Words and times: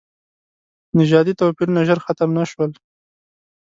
نژادي 0.97 1.33
توپیرونه 1.39 1.81
ژر 1.87 1.99
ختم 2.05 2.29
نه 2.37 2.43
شول. 2.51 2.71